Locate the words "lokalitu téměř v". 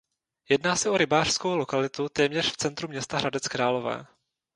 1.55-2.57